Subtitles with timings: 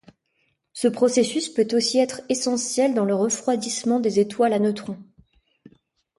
[0.73, 4.97] Ce processus peut aussi être essentiel dans le refroidissement des étoiles à neutrons.